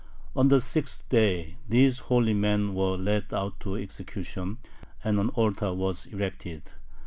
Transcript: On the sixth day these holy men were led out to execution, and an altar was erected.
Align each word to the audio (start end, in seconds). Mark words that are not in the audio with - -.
On 0.35 0.47
the 0.47 0.59
sixth 0.59 1.07
day 1.09 1.57
these 1.69 1.99
holy 1.99 2.33
men 2.33 2.73
were 2.73 2.97
led 2.97 3.31
out 3.31 3.59
to 3.59 3.75
execution, 3.75 4.57
and 5.03 5.19
an 5.19 5.29
altar 5.35 5.75
was 5.75 6.07
erected. 6.07 6.71